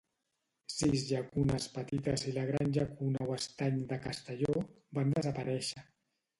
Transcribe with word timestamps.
Sis 0.75 1.03
llacunes 1.09 1.67
petites 1.75 2.25
i 2.33 2.33
la 2.39 2.47
gran 2.49 2.73
llacuna 2.79 3.29
o 3.29 3.37
estany 3.43 3.79
de 3.95 4.03
Castelló 4.09 4.67
van 5.01 5.17
desaparèixer. 5.21 5.89